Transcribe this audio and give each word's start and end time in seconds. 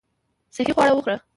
صحي 0.55 0.73
خواړه 0.75 0.93
وخوره. 0.95 1.15